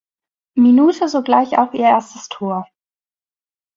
Minute 0.55 1.07
sogleich 1.09 1.59
auch 1.59 1.73
ihr 1.75 1.81
erstes 1.85 2.27
Tor. 2.27 2.67